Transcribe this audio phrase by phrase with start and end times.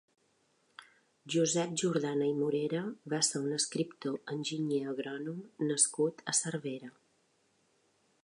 [1.33, 2.79] Josep Jordana i Morera
[3.13, 5.43] va ser un escriptor enginyer agrònom
[5.73, 6.91] nascut a Cervera.